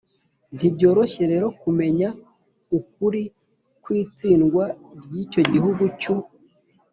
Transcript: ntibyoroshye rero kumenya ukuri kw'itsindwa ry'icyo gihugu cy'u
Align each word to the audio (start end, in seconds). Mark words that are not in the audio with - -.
ntibyoroshye 0.55 1.23
rero 1.31 1.47
kumenya 1.61 2.07
ukuri 2.77 3.21
kw'itsindwa 3.83 4.63
ry'icyo 5.03 5.41
gihugu 5.51 5.83
cy'u 5.99 6.17